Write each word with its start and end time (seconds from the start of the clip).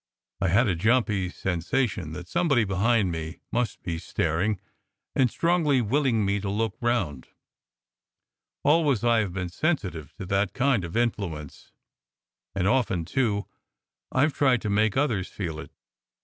I 0.41 0.47
had 0.47 0.67
a 0.67 0.73
jumpy 0.73 1.29
sensation 1.29 2.13
that 2.13 2.27
somebody 2.27 2.63
behind 2.63 3.11
me 3.11 3.39
must 3.51 3.83
be 3.83 3.99
staring, 3.99 4.59
and 5.15 5.29
strongly 5.29 5.79
willing 5.79 6.25
me 6.25 6.39
to 6.39 6.49
look 6.49 6.75
round. 6.81 7.27
Always 8.63 9.03
I 9.03 9.19
have 9.19 9.31
been 9.33 9.49
sensitive 9.49 10.15
to 10.15 10.25
that 10.25 10.53
kind 10.53 10.83
of 10.83 10.97
influence, 10.97 11.71
and 12.55 12.67
often, 12.67 13.05
too, 13.05 13.45
I 14.11 14.25
ve 14.25 14.33
tried 14.33 14.63
to 14.63 14.71
make 14.71 14.97
others 14.97 15.27
feel 15.27 15.59
it. 15.59 15.69